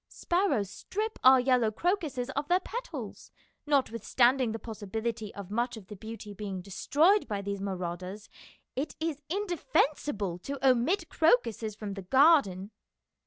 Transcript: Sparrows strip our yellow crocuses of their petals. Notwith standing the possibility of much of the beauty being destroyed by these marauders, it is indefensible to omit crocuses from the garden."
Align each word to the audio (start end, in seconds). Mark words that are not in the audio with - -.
Sparrows 0.09 0.67
strip 0.71 1.19
our 1.23 1.39
yellow 1.39 1.69
crocuses 1.69 2.31
of 2.31 2.47
their 2.47 2.59
petals. 2.59 3.29
Notwith 3.67 4.03
standing 4.03 4.51
the 4.51 4.57
possibility 4.57 5.31
of 5.35 5.51
much 5.51 5.77
of 5.77 5.89
the 5.89 5.95
beauty 5.95 6.33
being 6.33 6.59
destroyed 6.59 7.27
by 7.27 7.43
these 7.43 7.61
marauders, 7.61 8.27
it 8.75 8.95
is 8.99 9.21
indefensible 9.29 10.39
to 10.39 10.57
omit 10.67 11.07
crocuses 11.09 11.75
from 11.75 11.93
the 11.93 12.01
garden." 12.01 12.71